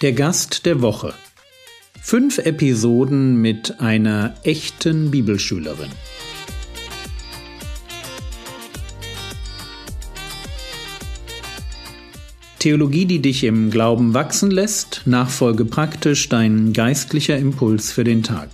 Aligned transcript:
Der 0.00 0.12
Gast 0.12 0.64
der 0.64 0.80
Woche. 0.80 1.12
Fünf 2.00 2.38
Episoden 2.38 3.42
mit 3.42 3.80
einer 3.80 4.36
echten 4.44 5.10
Bibelschülerin. 5.10 5.90
Theologie, 12.60 13.06
die 13.06 13.18
dich 13.20 13.42
im 13.42 13.72
Glauben 13.72 14.14
wachsen 14.14 14.52
lässt, 14.52 15.02
nachfolge 15.06 15.64
praktisch 15.64 16.28
dein 16.28 16.72
geistlicher 16.72 17.36
Impuls 17.36 17.90
für 17.90 18.04
den 18.04 18.22
Tag. 18.22 18.50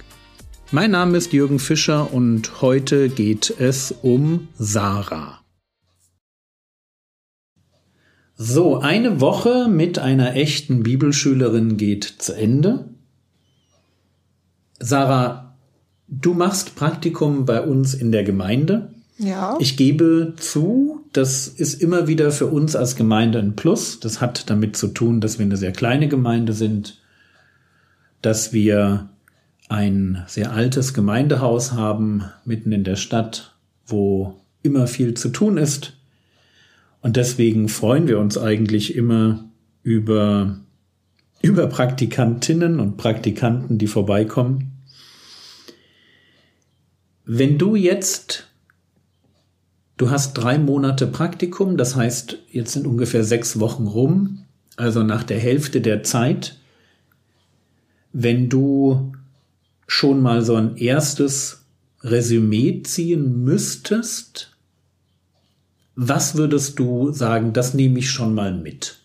Mein 0.71 0.93
Name 0.93 1.19
ist 1.19 1.35
Jürgen 1.35 1.59
Fischer 1.59 2.11
und 2.11 2.63
heute 2.63 3.11
geht 3.11 3.55
es 3.59 3.95
um 4.01 4.49
Sarah. 4.59 5.44
So, 8.47 8.79
eine 8.79 9.23
Woche 9.23 9.69
mit 9.71 9.99
einer 9.99 10.37
echten 10.37 10.83
Bibelschülerin 10.83 11.79
geht 11.79 12.05
zu 12.05 12.35
Ende. 12.35 12.91
Sarah, 14.79 15.55
du 16.09 16.35
machst 16.35 16.77
Praktikum 16.77 17.47
bei 17.47 17.63
uns 17.63 17.95
in 17.95 18.13
der 18.13 18.23
Gemeinde. 18.23 18.91
Ja. 19.17 19.57
Ich 19.61 19.79
gebe 19.79 20.35
zu, 20.37 21.07
das 21.15 21.49
ist 21.49 21.81
immer 21.81 22.07
wieder 22.07 22.33
für 22.33 22.49
uns 22.49 22.77
als 22.77 22.97
Gemeinde 22.97 23.39
ein 23.39 23.57
Plus. 23.57 23.99
Das 23.99 24.21
hat 24.21 24.51
damit 24.51 24.77
zu 24.77 24.89
tun, 24.89 25.23
dass 25.23 25.39
wir 25.39 25.47
eine 25.47 25.57
sehr 25.57 25.73
kleine 25.73 26.09
Gemeinde 26.09 26.53
sind, 26.53 27.01
dass 28.21 28.53
wir 28.53 29.09
ein 29.71 30.23
sehr 30.27 30.53
altes 30.53 30.93
Gemeindehaus 30.93 31.73
haben, 31.73 32.25
mitten 32.45 32.73
in 32.73 32.85
der 32.85 32.97
Stadt, 32.97 33.57
wo 33.87 34.35
immer 34.63 34.87
viel 34.87 35.15
zu 35.15 35.31
tun 35.31 35.57
ist 35.57 35.95
und 37.05 37.17
deswegen 37.17 37.69
freuen 37.69 38.09
wir 38.09 38.19
uns 38.19 38.39
eigentlich 38.39 38.97
immer 38.97 39.45
über, 39.83 40.59
über 41.43 41.67
Praktikantinnen 41.67 42.81
und 42.81 42.97
Praktikanten, 42.97 43.77
die 43.77 43.89
vorbeikommen. 43.89 44.73
Wenn 47.27 47.59
du 47.59 47.77
jetzt, 47.77 48.49
du 49.99 50.09
hast 50.09 50.33
drei 50.33 50.59
Monate 50.59 51.07
Praktikum, 51.07 51.77
das 51.77 51.95
heißt, 51.95 52.39
jetzt 52.51 52.73
sind 52.73 52.87
ungefähr 52.87 53.23
sechs 53.23 53.61
Wochen 53.61 53.87
rum, 53.87 54.47
also 54.77 55.03
nach 55.03 55.25
der 55.25 55.39
Hälfte 55.39 55.83
der 55.83 56.05
Zeit, 56.05 56.59
wenn 58.15 58.49
du 58.49 59.13
schon 59.87 60.23
mal 60.23 60.41
so 60.41 60.55
ein 60.55 60.79
erstes 60.79 61.67
Resümee 62.01 62.83
ziehen 62.83 63.45
müsstest, 63.45 64.54
was 65.97 66.37
würdest 66.37 66.79
du 66.79 67.13
sagen, 67.13 67.53
das 67.53 67.75
nehme 67.75 67.99
ich 67.99 68.11
schon 68.11 68.35
mal 68.35 68.53
mit? 68.53 69.01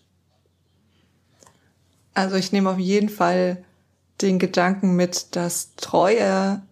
Also 2.14 2.36
ich 2.36 2.52
nehme 2.52 2.70
auf 2.70 2.78
jeden 2.78 3.08
Fall 3.08 3.64
den 4.20 4.38
Gedanken 4.38 4.96
mit, 4.96 5.34
dass 5.36 5.74
Treue 5.76 6.62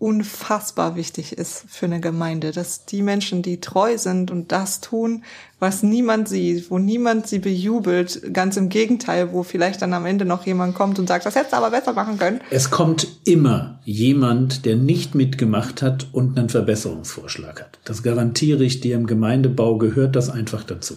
unfassbar 0.00 0.96
wichtig 0.96 1.36
ist 1.36 1.64
für 1.68 1.84
eine 1.84 2.00
Gemeinde, 2.00 2.52
dass 2.52 2.86
die 2.86 3.02
Menschen, 3.02 3.42
die 3.42 3.60
treu 3.60 3.98
sind 3.98 4.30
und 4.30 4.50
das 4.50 4.80
tun, 4.80 5.24
was 5.58 5.82
niemand 5.82 6.26
sieht, 6.26 6.70
wo 6.70 6.78
niemand 6.78 7.26
sie 7.26 7.38
bejubelt, 7.38 8.32
ganz 8.32 8.56
im 8.56 8.70
Gegenteil, 8.70 9.32
wo 9.32 9.42
vielleicht 9.42 9.82
dann 9.82 9.92
am 9.92 10.06
Ende 10.06 10.24
noch 10.24 10.46
jemand 10.46 10.74
kommt 10.74 10.98
und 10.98 11.06
sagt, 11.06 11.26
das 11.26 11.34
hättest 11.34 11.52
du 11.52 11.58
aber 11.58 11.70
besser 11.70 11.92
machen 11.92 12.18
können. 12.18 12.40
Es 12.50 12.70
kommt 12.70 13.08
immer 13.24 13.78
jemand, 13.84 14.64
der 14.64 14.76
nicht 14.76 15.14
mitgemacht 15.14 15.82
hat 15.82 16.08
und 16.12 16.38
einen 16.38 16.48
Verbesserungsvorschlag 16.48 17.60
hat. 17.60 17.78
Das 17.84 18.02
garantiere 18.02 18.64
ich 18.64 18.80
dir, 18.80 18.96
im 18.96 19.06
Gemeindebau 19.06 19.76
gehört 19.76 20.16
das 20.16 20.30
einfach 20.30 20.64
dazu. 20.64 20.96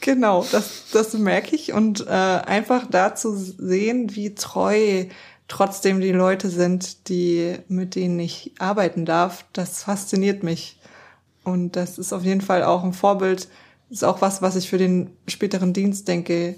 Genau, 0.00 0.46
das, 0.52 0.84
das 0.92 1.14
merke 1.14 1.56
ich 1.56 1.72
und 1.72 2.06
äh, 2.06 2.10
einfach 2.10 2.86
da 2.88 3.16
zu 3.16 3.34
sehen, 3.34 4.14
wie 4.14 4.36
treu 4.36 5.06
trotzdem 5.48 6.00
die 6.00 6.12
Leute 6.12 6.50
sind, 6.50 7.08
die, 7.08 7.56
mit 7.68 7.94
denen 7.94 8.20
ich 8.20 8.52
arbeiten 8.58 9.04
darf, 9.04 9.44
das 9.52 9.82
fasziniert 9.82 10.42
mich. 10.42 10.78
Und 11.42 11.76
das 11.76 11.98
ist 11.98 12.12
auf 12.12 12.24
jeden 12.24 12.42
Fall 12.42 12.62
auch 12.62 12.84
ein 12.84 12.92
Vorbild, 12.92 13.48
ist 13.90 14.04
auch 14.04 14.20
was, 14.20 14.42
was 14.42 14.54
ich 14.54 14.68
für 14.68 14.78
den 14.78 15.10
späteren 15.26 15.72
Dienst 15.72 16.06
denke, 16.06 16.56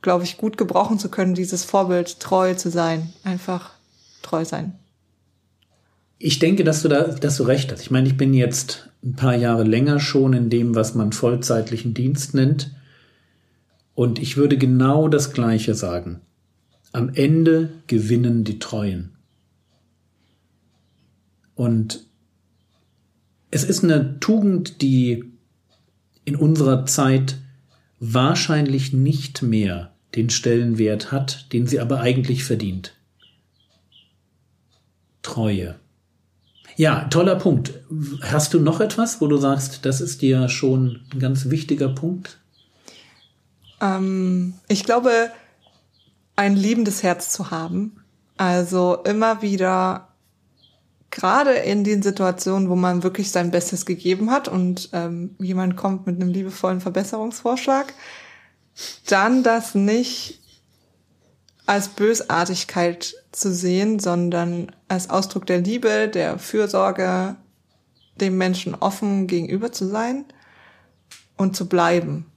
glaube 0.00 0.24
ich, 0.24 0.38
gut 0.38 0.56
gebrauchen 0.56 0.98
zu 0.98 1.10
können, 1.10 1.34
dieses 1.34 1.64
Vorbild, 1.64 2.20
treu 2.20 2.54
zu 2.54 2.70
sein, 2.70 3.12
einfach 3.22 3.72
treu 4.22 4.46
sein. 4.46 4.78
Ich 6.18 6.38
denke, 6.38 6.64
dass 6.64 6.82
du 6.82 6.88
da, 6.88 7.02
dass 7.02 7.36
du 7.36 7.44
recht 7.44 7.70
hast. 7.70 7.82
Ich 7.82 7.90
meine, 7.90 8.08
ich 8.08 8.16
bin 8.16 8.32
jetzt 8.32 8.90
ein 9.02 9.16
paar 9.16 9.34
Jahre 9.34 9.64
länger 9.64 10.00
schon 10.00 10.32
in 10.32 10.50
dem, 10.50 10.74
was 10.74 10.94
man 10.94 11.12
vollzeitlichen 11.12 11.94
Dienst 11.94 12.34
nennt. 12.34 12.74
Und 13.94 14.18
ich 14.18 14.36
würde 14.36 14.56
genau 14.56 15.08
das 15.08 15.32
Gleiche 15.32 15.74
sagen. 15.74 16.20
Am 16.92 17.14
Ende 17.14 17.70
gewinnen 17.86 18.44
die 18.44 18.58
Treuen. 18.58 19.16
Und 21.54 22.06
es 23.50 23.64
ist 23.64 23.84
eine 23.84 24.18
Tugend, 24.20 24.82
die 24.82 25.24
in 26.24 26.36
unserer 26.36 26.86
Zeit 26.86 27.36
wahrscheinlich 27.98 28.92
nicht 28.92 29.42
mehr 29.42 29.92
den 30.14 30.30
Stellenwert 30.30 31.12
hat, 31.12 31.52
den 31.52 31.66
sie 31.66 31.80
aber 31.80 32.00
eigentlich 32.00 32.44
verdient. 32.44 32.94
Treue. 35.22 35.76
Ja, 36.76 37.04
toller 37.04 37.36
Punkt. 37.36 37.74
Hast 38.22 38.54
du 38.54 38.60
noch 38.60 38.80
etwas, 38.80 39.20
wo 39.20 39.26
du 39.26 39.36
sagst, 39.36 39.84
das 39.84 40.00
ist 40.00 40.22
dir 40.22 40.48
schon 40.48 41.00
ein 41.12 41.18
ganz 41.18 41.50
wichtiger 41.50 41.90
Punkt? 41.90 42.38
Ähm, 43.80 44.54
ich 44.68 44.84
glaube, 44.84 45.30
ein 46.40 46.56
liebendes 46.56 47.02
Herz 47.02 47.28
zu 47.28 47.50
haben. 47.50 48.02
Also 48.38 48.96
immer 49.04 49.42
wieder, 49.42 50.08
gerade 51.10 51.50
in 51.50 51.84
den 51.84 52.00
Situationen, 52.00 52.70
wo 52.70 52.76
man 52.76 53.02
wirklich 53.02 53.30
sein 53.30 53.50
Bestes 53.50 53.84
gegeben 53.84 54.30
hat 54.30 54.48
und 54.48 54.88
ähm, 54.94 55.36
jemand 55.38 55.76
kommt 55.76 56.06
mit 56.06 56.16
einem 56.16 56.30
liebevollen 56.30 56.80
Verbesserungsvorschlag, 56.80 57.92
dann 59.06 59.42
das 59.42 59.74
nicht 59.74 60.40
als 61.66 61.88
Bösartigkeit 61.88 63.16
zu 63.32 63.52
sehen, 63.52 63.98
sondern 63.98 64.74
als 64.88 65.10
Ausdruck 65.10 65.44
der 65.44 65.60
Liebe, 65.60 66.08
der 66.08 66.38
Fürsorge, 66.38 67.36
dem 68.18 68.38
Menschen 68.38 68.74
offen 68.74 69.26
gegenüber 69.26 69.72
zu 69.72 69.86
sein 69.86 70.24
und 71.36 71.54
zu 71.54 71.68
bleiben. 71.68 72.32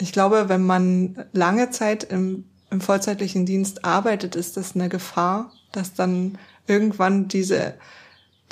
Ich 0.00 0.12
glaube, 0.12 0.48
wenn 0.48 0.64
man 0.64 1.26
lange 1.32 1.68
Zeit 1.68 2.02
im 2.04 2.46
im 2.70 2.80
vollzeitlichen 2.80 3.46
Dienst 3.46 3.84
arbeitet, 3.84 4.36
ist 4.36 4.56
das 4.56 4.74
eine 4.74 4.88
Gefahr, 4.88 5.52
dass 5.72 5.94
dann 5.94 6.38
irgendwann 6.66 7.28
diese, 7.28 7.74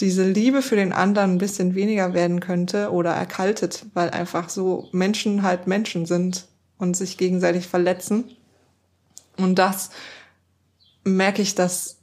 diese 0.00 0.28
Liebe 0.28 0.62
für 0.62 0.76
den 0.76 0.92
anderen 0.92 1.32
ein 1.32 1.38
bisschen 1.38 1.74
weniger 1.74 2.14
werden 2.14 2.40
könnte 2.40 2.90
oder 2.90 3.12
erkaltet, 3.12 3.86
weil 3.94 4.10
einfach 4.10 4.48
so 4.48 4.88
Menschen 4.92 5.42
halt 5.42 5.66
Menschen 5.66 6.06
sind 6.06 6.46
und 6.78 6.96
sich 6.96 7.18
gegenseitig 7.18 7.66
verletzen. 7.66 8.24
Und 9.36 9.58
das 9.58 9.90
merke 11.04 11.42
ich, 11.42 11.54
dass 11.54 11.96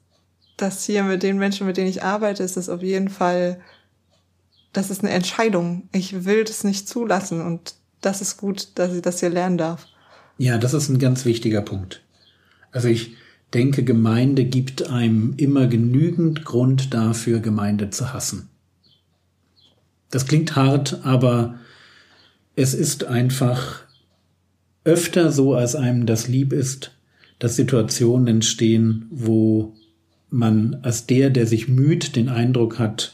das 0.58 0.86
hier 0.86 1.04
mit 1.04 1.24
den 1.24 1.38
Menschen, 1.38 1.66
mit 1.66 1.78
denen 1.78 1.90
ich 1.90 2.04
arbeite, 2.04 2.44
ist 2.44 2.58
das 2.58 2.70
auf 2.70 2.82
jeden 2.82 3.10
Fall, 3.10 3.62
das 4.74 4.90
ist 4.90 5.04
eine 5.04 5.12
Entscheidung. 5.12 5.90
Ich 5.92 6.26
will 6.26 6.44
das 6.44 6.64
nicht 6.64 6.88
zulassen 6.88 7.42
und 7.42 7.76
das 8.02 8.22
ist 8.22 8.38
gut, 8.38 8.70
dass 8.76 8.94
ich 8.94 9.02
das 9.02 9.20
hier 9.20 9.30
lernen 9.30 9.58
darf. 9.58 9.88
Ja, 10.42 10.58
das 10.58 10.74
ist 10.74 10.90
ein 10.90 10.98
ganz 10.98 11.24
wichtiger 11.26 11.62
Punkt. 11.62 12.02
Also 12.72 12.88
ich 12.88 13.14
denke, 13.54 13.84
Gemeinde 13.84 14.44
gibt 14.44 14.90
einem 14.90 15.36
immer 15.38 15.68
genügend 15.68 16.46
Grund 16.46 16.96
dafür, 16.96 17.42
Gemeinde 17.42 17.92
zu 17.92 18.12
hassen. 18.12 18.50
Das 20.10 20.26
klingt 20.26 20.56
hart, 20.56 21.06
aber 21.06 21.60
es 22.56 22.74
ist 22.74 23.04
einfach 23.04 23.84
öfter 24.84 25.32
so, 25.32 25.54
als 25.54 25.76
einem 25.76 26.08
das 26.08 26.28
lieb 26.28 26.54
ist, 26.54 26.92
dass 27.38 27.56
Situationen 27.56 28.26
entstehen, 28.26 29.06
wo 29.12 29.76
man 30.32 30.80
als 30.82 31.06
der, 31.06 31.30
der 31.30 31.46
sich 31.46 31.68
müht, 31.68 32.16
den 32.16 32.30
Eindruck 32.30 32.80
hat, 32.80 33.14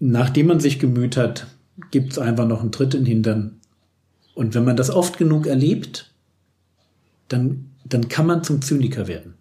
nachdem 0.00 0.48
man 0.48 0.60
sich 0.60 0.78
gemüht 0.78 1.16
hat, 1.16 1.46
gibt 1.90 2.12
es 2.12 2.18
einfach 2.18 2.46
noch 2.46 2.60
einen 2.60 2.72
Tritt 2.72 2.92
in 2.92 3.04
den 3.04 3.06
Hintern 3.06 3.57
und 4.38 4.54
wenn 4.54 4.64
man 4.64 4.76
das 4.76 4.88
oft 4.88 5.18
genug 5.18 5.48
erlebt, 5.48 6.12
dann, 7.26 7.70
dann 7.84 8.08
kann 8.08 8.24
man 8.24 8.44
zum 8.44 8.62
Zyniker 8.62 9.08
werden. 9.08 9.34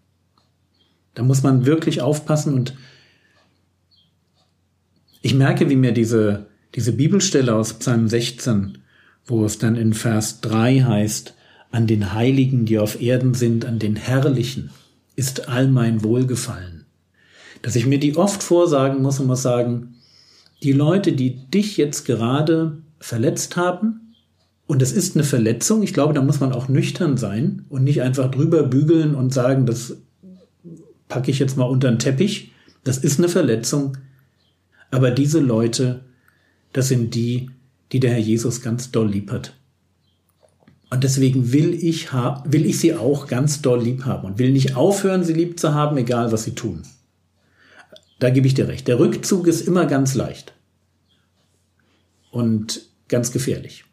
Da 1.13 1.21
muss 1.21 1.43
man 1.43 1.67
wirklich 1.67 2.01
aufpassen 2.01 2.55
und 2.55 2.73
ich 5.21 5.35
merke, 5.35 5.69
wie 5.69 5.75
mir 5.75 5.91
diese, 5.91 6.47
diese 6.73 6.93
Bibelstelle 6.93 7.53
aus 7.53 7.73
Psalm 7.73 8.07
16, 8.07 8.79
wo 9.27 9.45
es 9.45 9.59
dann 9.59 9.75
in 9.75 9.93
Vers 9.93 10.41
3 10.41 10.79
heißt, 10.79 11.35
an 11.69 11.85
den 11.85 12.13
Heiligen, 12.13 12.65
die 12.65 12.79
auf 12.79 12.99
Erden 12.99 13.35
sind, 13.35 13.65
an 13.65 13.77
den 13.77 13.97
Herrlichen, 13.97 14.71
ist 15.15 15.47
all 15.47 15.67
mein 15.67 16.03
Wohlgefallen. 16.03 16.87
Dass 17.61 17.75
ich 17.75 17.85
mir 17.85 17.99
die 17.99 18.17
oft 18.17 18.41
vorsagen 18.41 19.03
muss 19.03 19.19
und 19.19 19.27
muss 19.27 19.43
sagen, 19.43 19.97
die 20.63 20.73
Leute, 20.73 21.11
die 21.13 21.45
dich 21.51 21.77
jetzt 21.77 22.05
gerade 22.05 22.81
verletzt 22.99 23.57
haben, 23.57 24.06
Und 24.67 24.81
es 24.81 24.91
ist 24.91 25.15
eine 25.15 25.23
Verletzung. 25.23 25.81
Ich 25.81 25.93
glaube, 25.93 26.13
da 26.13 26.21
muss 26.21 26.41
man 26.41 26.51
auch 26.51 26.67
nüchtern 26.67 27.15
sein 27.17 27.65
und 27.69 27.85
nicht 27.85 28.01
einfach 28.01 28.29
drüber 28.29 28.63
bügeln 28.63 29.15
und 29.15 29.33
sagen, 29.33 29.65
das 29.65 29.95
packe 31.07 31.31
ich 31.31 31.39
jetzt 31.39 31.55
mal 31.55 31.65
unter 31.65 31.89
den 31.89 31.99
Teppich. 31.99 32.51
Das 32.83 32.97
ist 32.97 33.17
eine 33.17 33.29
Verletzung. 33.29 33.97
Aber 34.91 35.09
diese 35.11 35.39
Leute, 35.39 36.01
das 36.73 36.89
sind 36.89 37.15
die, 37.15 37.49
die 37.93 38.01
der 38.01 38.11
Herr 38.11 38.19
Jesus 38.19 38.61
ganz 38.61 38.91
doll 38.91 39.09
lieb 39.09 39.31
hat. 39.31 39.53
Und 40.89 41.03
deswegen 41.03 41.51
will 41.51 41.73
ich, 41.73 42.11
will 42.11 42.65
ich 42.65 42.79
sie 42.79 42.93
auch 42.93 43.27
ganz 43.27 43.61
doll 43.61 43.81
lieb 43.81 44.05
haben 44.05 44.25
und 44.25 44.39
will 44.39 44.51
nicht 44.51 44.75
aufhören, 44.75 45.23
sie 45.23 45.33
lieb 45.33 45.59
zu 45.59 45.73
haben, 45.73 45.97
egal 45.97 46.31
was 46.31 46.43
sie 46.43 46.55
tun. 46.55 46.83
Da 48.19 48.29
gebe 48.29 48.47
ich 48.47 48.53
dir 48.53 48.67
recht. 48.67 48.87
Der 48.87 48.99
Rückzug 48.99 49.47
ist 49.47 49.67
immer 49.67 49.85
ganz 49.85 50.15
leicht 50.15 50.53
und 52.31 52.81
ganz 53.07 53.31
gefährlich. 53.31 53.85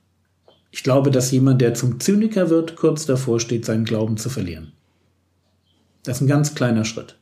Ich 0.75 0.83
glaube, 0.83 1.13
dass 1.13 1.31
jemand, 1.31 1.61
der 1.61 1.75
zum 1.75 2.01
Zyniker 2.01 2.51
wird, 2.51 2.75
kurz 2.75 3.07
davor 3.07 3.39
steht, 3.39 3.65
seinen 3.65 3.85
Glauben 3.85 4.17
zu 4.17 4.29
verlieren. 4.29 4.73
Das 6.03 6.17
ist 6.17 6.23
ein 6.23 6.27
ganz 6.27 6.57
kleiner 6.57 6.85
Schritt. 6.85 7.15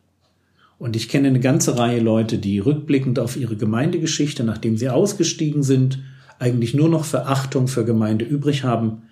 Und 0.79 0.97
ich 0.97 1.11
kenne 1.11 1.29
eine 1.29 1.39
ganze 1.39 1.77
Reihe 1.77 2.01
Leute, 2.01 2.39
die 2.39 2.61
rückblickend 2.61 3.19
auf 3.19 3.37
ihre 3.37 3.57
Gemeindegeschichte, 3.57 4.43
nachdem 4.43 4.79
sie 4.79 4.89
ausgestiegen 4.89 5.63
sind, 5.63 5.99
eigentlich 6.39 6.73
nur 6.73 6.89
noch 6.89 7.05
Verachtung 7.05 7.69
für 7.69 7.85
Gemeinde 7.85 8.25
übrig 8.25 8.65
haben, 8.65 9.03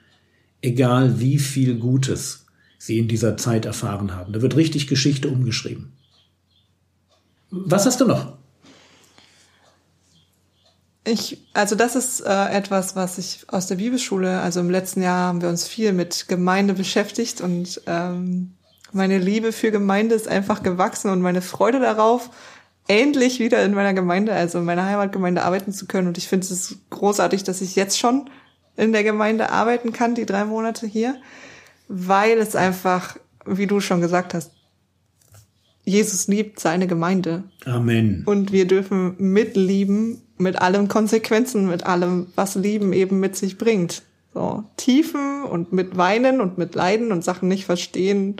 egal 0.63 1.21
wie 1.21 1.39
viel 1.39 1.75
Gutes 1.75 2.47
sie 2.79 2.99
in 2.99 3.09
dieser 3.09 3.37
Zeit 3.37 3.67
erfahren 3.67 4.17
haben. 4.17 4.33
Da 4.33 4.41
wird 4.41 4.57
richtig 4.57 4.87
Geschichte 4.87 5.29
umgeschrieben. 5.29 5.93
Was 7.51 7.85
hast 7.85 8.01
du 8.01 8.07
noch? 8.07 8.40
Ich, 11.05 11.47
also 11.55 11.76
das 11.76 11.97
ist 11.97 12.20
äh, 12.20 12.49
etwas, 12.50 12.94
was 12.94 13.17
ich 13.17 13.47
aus 13.49 13.67
der 13.67 13.76
Bibelschule, 13.76 14.41
also 14.41 14.61
im 14.61 14.69
letzten 14.69 15.02
Jahr 15.02 15.29
haben 15.29 15.41
wir 15.41 15.49
uns 15.49 15.67
viel 15.67 15.93
mit 15.93 16.29
Gemeinde 16.29 16.75
beschäftigt 16.75 17.41
und 17.41 17.81
ähm, 17.87 18.55
meine 18.93 19.19
Liebe 19.19 19.52
für 19.52 19.70
Gemeinde 19.70 20.14
ist 20.14 20.29
einfach 20.29 20.62
gewachsen 20.62 21.11
und 21.11 21.23
meine 21.23 21.43
Freude 21.43 21.81
darauf, 21.81 22.31
endlich 22.88 23.38
wieder 23.38 23.64
in 23.64 23.73
meiner 23.73 23.94
Gemeinde, 23.94 24.32
also 24.32 24.58
in 24.58 24.64
meiner 24.64 24.85
Heimatgemeinde 24.85 25.43
arbeiten 25.44 25.73
zu 25.73 25.87
können. 25.87 26.08
Und 26.08 26.19
ich 26.19 26.29
finde 26.29 26.47
es 26.47 26.76
großartig, 26.91 27.44
dass 27.44 27.61
ich 27.61 27.76
jetzt 27.76 27.99
schon 27.99 28.29
in 28.76 28.93
der 28.93 29.05
Gemeinde 29.05 29.50
arbeiten 29.50 29.93
kann, 29.93 30.14
die 30.14 30.26
drei 30.26 30.44
Monate 30.44 30.87
hier, 30.87 31.17
weil 31.88 32.38
es 32.38 32.56
einfach, 32.56 33.17
wie 33.46 33.67
du 33.67 33.81
schon 33.81 34.00
gesagt 34.00 34.35
hast, 34.35 34.53
Jesus 35.91 36.29
liebt 36.29 36.61
seine 36.61 36.87
Gemeinde. 36.87 37.45
Amen. 37.65 38.23
Und 38.27 38.53
wir 38.53 38.67
dürfen 38.67 39.17
mitlieben 39.19 40.23
mit 40.39 40.61
allen 40.61 40.89
Konsequenzen, 40.89 41.69
mit 41.69 41.85
allem, 41.85 42.29
was 42.35 42.55
Lieben 42.55 42.93
eben 42.93 43.21
mit 43.21 43.37
sich 43.37 43.59
bringt. 43.59 44.03
So 44.33 44.65
Tiefen 44.77 45.45
und 45.45 45.73
mit 45.73 45.97
Weinen 45.97 46.41
und 46.41 46.57
mit 46.57 46.75
Leiden 46.75 47.13
und 47.13 47.25
Sachen 47.25 47.49
nicht 47.49 47.65
verstehen. 47.65 48.37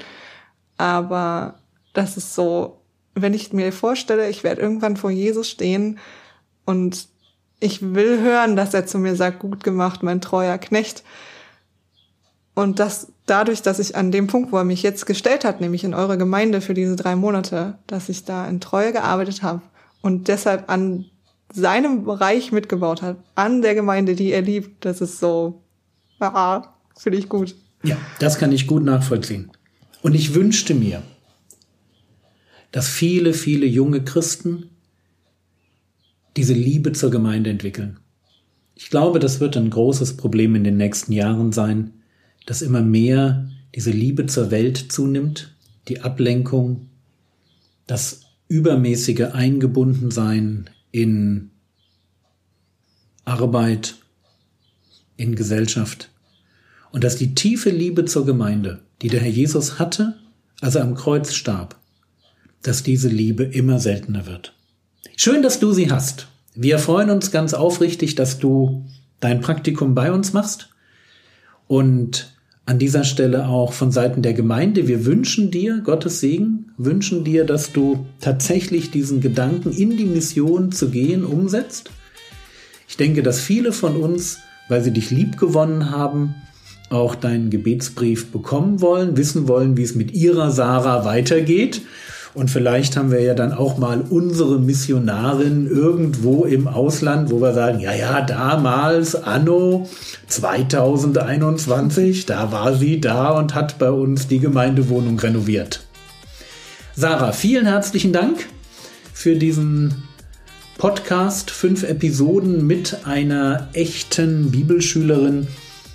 Aber 0.77 1.59
das 1.93 2.17
ist 2.17 2.35
so, 2.35 2.81
wenn 3.15 3.35
ich 3.35 3.53
mir 3.53 3.73
vorstelle, 3.73 4.31
ich 4.31 4.45
werde 4.45 4.63
irgendwann 4.63 4.97
vor 4.97 5.11
Jesus 5.11 5.51
stehen 5.51 5.99
und 6.65 7.09
ich 7.59 7.95
will 7.95 8.21
hören, 8.21 8.57
dass 8.57 8.73
er 8.73 8.87
zu 8.87 8.99
mir 8.99 9.17
sagt, 9.17 9.41
gut 9.41 9.65
gemacht, 9.65 10.03
mein 10.03 10.21
treuer 10.21 10.57
Knecht. 10.57 11.03
Und 12.55 12.79
das 12.79 13.13
dadurch, 13.31 13.63
dass 13.63 13.79
ich 13.79 13.97
an 13.97 14.11
dem 14.11 14.27
Punkt, 14.27 14.53
wo 14.53 14.59
er 14.59 14.65
mich 14.65 14.83
jetzt 14.83 15.07
gestellt 15.07 15.45
hat, 15.45 15.61
nämlich 15.61 15.85
in 15.85 15.95
eure 15.95 16.19
Gemeinde 16.19 16.61
für 16.61 16.75
diese 16.75 16.97
drei 16.97 17.17
Monate, 17.17 17.79
dass 17.87 18.09
ich 18.09 18.25
da 18.25 18.49
in 18.49 18.61
Treue 18.61 18.93
gearbeitet 18.93 19.43
habe 19.43 19.63
und 20.03 20.29
deshalb 20.29 20.69
an 20.69 21.07
seinem 21.53 22.05
Bereich 22.05 22.53
mitgebaut 22.53 23.03
hat, 23.03 23.17
an 23.35 23.63
der 23.63 23.75
Gemeinde, 23.75 24.15
die 24.15 24.33
er 24.33 24.43
liebt, 24.43 24.85
das 24.85 25.01
ist 25.01 25.19
so, 25.19 25.63
ah, 26.19 26.63
finde 26.97 27.19
ich 27.19 27.29
gut. 27.29 27.55
Ja, 27.83 27.97
das 28.19 28.39
kann 28.39 28.53
ich 28.53 28.67
gut 28.67 28.85
nachvollziehen. 28.85 29.51
Und 30.03 30.15
ich 30.15 30.35
wünschte 30.35 30.75
mir, 30.75 31.03
dass 32.73 32.89
viele, 32.89 33.33
viele 33.33 33.67
junge 33.67 34.05
Christen 34.05 34.71
diese 36.37 36.55
Liebe 36.55 36.93
zur 36.93 37.11
Gemeinde 37.11 37.51
entwickeln. 37.51 37.99
Ich 38.75 38.91
glaube, 38.91 39.19
das 39.19 39.41
wird 39.41 39.57
ein 39.57 39.71
großes 39.71 40.17
Problem 40.17 40.55
in 40.55 40.65
den 40.65 40.77
nächsten 40.77 41.13
Jahren 41.13 41.53
sein, 41.53 42.00
dass 42.47 42.63
immer 42.63 42.83
mehr 42.83 43.51
diese 43.75 43.91
Liebe 43.91 44.27
zur 44.27 44.51
Welt 44.51 44.93
zunimmt, 44.93 45.55
die 45.89 46.01
Ablenkung, 46.01 46.89
das 47.87 48.23
übermäßige 48.49 49.33
Eingebundensein 49.33 50.71
in 50.91 51.51
Arbeit, 53.25 53.97
in 55.17 55.37
Gesellschaft 55.37 56.11
und 56.93 57.05
dass 57.05 57.17
die 57.17 57.35
tiefe 57.35 57.71
Liebe 57.71 58.05
zur 58.05 58.27
Gemeinde, 58.27 58.81
die 59.03 59.09
der 59.09 59.21
Herr 59.21 59.31
Jesus 59.31 59.79
hatte, 59.79 60.17
als 60.61 60.75
er 60.75 60.83
am 60.83 60.95
Kreuz 60.95 61.35
starb, 61.35 61.79
dass 62.63 62.83
diese 62.83 63.09
Liebe 63.09 63.45
immer 63.45 63.79
seltener 63.79 64.27
wird. 64.27 64.55
Schön, 65.17 65.43
dass 65.43 65.61
du 65.61 65.73
sie 65.73 65.91
hast. 65.91 66.29
Wir 66.55 66.79
freuen 66.79 67.11
uns 67.11 67.31
ganz 67.31 67.55
aufrichtig, 67.55 68.15
dass 68.15 68.39
du 68.39 68.87
dein 69.21 69.41
Praktikum 69.41 69.95
bei 69.95 70.13
uns 70.13 70.33
machst. 70.33 70.71
Und 71.71 72.35
an 72.67 72.81
dieser 72.81 73.05
Stelle 73.05 73.47
auch 73.47 73.73
von 73.73 73.93
Seiten 73.93 74.23
der 74.23 74.33
Gemeinde, 74.35 74.89
wir 74.89 75.07
wünschen 75.07 75.53
dir 75.53 75.83
Gottes 75.85 76.19
Segen, 76.19 76.73
wünschen 76.77 77.23
dir, 77.23 77.45
dass 77.45 77.71
du 77.73 78.07
tatsächlich 78.21 78.91
diesen 78.91 79.21
Gedanken 79.21 79.71
in 79.71 79.97
die 79.97 80.07
Mission 80.07 80.73
zu 80.73 80.91
gehen 80.91 81.25
umsetzt. 81.25 81.93
Ich 82.89 82.97
denke, 82.97 83.23
dass 83.23 83.39
viele 83.39 83.71
von 83.71 83.95
uns, 83.95 84.39
weil 84.69 84.83
sie 84.83 84.91
dich 84.91 85.13
lieb 85.13 85.39
gewonnen 85.39 85.93
haben, 85.93 86.35
auch 86.89 87.15
deinen 87.15 87.51
Gebetsbrief 87.51 88.33
bekommen 88.33 88.81
wollen, 88.81 89.17
wissen 89.17 89.47
wollen, 89.47 89.77
wie 89.77 89.85
es 89.85 89.95
mit 89.95 90.11
ihrer 90.11 90.51
Sarah 90.51 91.05
weitergeht 91.05 91.83
und 92.33 92.49
vielleicht 92.51 92.97
haben 92.97 93.11
wir 93.11 93.21
ja 93.21 93.35
dann 93.35 93.53
auch 93.53 93.77
mal 93.77 94.03
unsere 94.09 94.61
Missionarin 94.61 95.67
irgendwo 95.67 96.45
im 96.45 96.69
Ausland, 96.69 97.31
wo 97.31 97.41
wir 97.41 97.53
sagen, 97.55 97.81
ja, 97.81 97.93
ja, 97.93 98.21
damals, 98.21 99.17
anno 99.17 99.89
2021, 100.29 102.27
da 102.27 102.53
war 102.53 102.75
sie 102.75 103.01
da 103.01 103.31
und 103.31 103.55
hat 103.55 103.79
bei 103.79 103.91
uns 103.91 104.29
die 104.29 104.39
Gemeindewohnung 104.39 105.19
renoviert. 105.19 105.81
Sarah, 106.95 107.33
vielen 107.33 107.67
herzlichen 107.67 108.13
Dank 108.13 108.47
für 109.13 109.35
diesen 109.35 110.03
Podcast, 110.79 111.51
fünf 111.51 111.83
Episoden 111.83 112.67
mit 112.67 113.07
einer 113.07 113.69
echten 113.73 114.51
Bibelschülerin. 114.51 115.49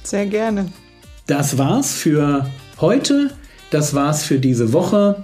Sehr 0.04 0.26
gerne. 0.26 0.68
Das 1.28 1.58
war's 1.58 1.94
für 1.94 2.50
heute. 2.80 3.32
Das 3.72 3.94
war's 3.96 4.24
für 4.24 4.38
diese 4.38 4.74
Woche. 4.74 5.24